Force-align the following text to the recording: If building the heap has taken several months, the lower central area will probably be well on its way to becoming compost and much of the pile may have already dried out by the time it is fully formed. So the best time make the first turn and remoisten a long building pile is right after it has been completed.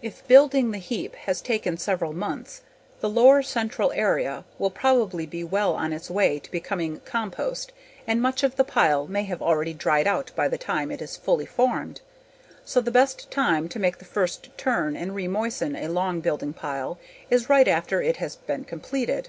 If 0.00 0.26
building 0.26 0.70
the 0.70 0.78
heap 0.78 1.14
has 1.26 1.42
taken 1.42 1.76
several 1.76 2.14
months, 2.14 2.62
the 3.00 3.10
lower 3.10 3.42
central 3.42 3.92
area 3.92 4.46
will 4.58 4.70
probably 4.70 5.26
be 5.26 5.44
well 5.44 5.74
on 5.74 5.92
its 5.92 6.08
way 6.08 6.38
to 6.38 6.50
becoming 6.50 7.00
compost 7.00 7.72
and 8.06 8.22
much 8.22 8.42
of 8.42 8.56
the 8.56 8.64
pile 8.64 9.06
may 9.06 9.24
have 9.24 9.42
already 9.42 9.74
dried 9.74 10.06
out 10.06 10.30
by 10.34 10.48
the 10.48 10.56
time 10.56 10.90
it 10.90 11.02
is 11.02 11.18
fully 11.18 11.44
formed. 11.44 12.00
So 12.64 12.80
the 12.80 12.90
best 12.90 13.30
time 13.30 13.68
make 13.76 13.98
the 13.98 14.06
first 14.06 14.48
turn 14.56 14.96
and 14.96 15.14
remoisten 15.14 15.76
a 15.76 15.88
long 15.88 16.20
building 16.22 16.54
pile 16.54 16.98
is 17.28 17.50
right 17.50 17.68
after 17.68 18.00
it 18.00 18.16
has 18.16 18.34
been 18.34 18.64
completed. 18.64 19.28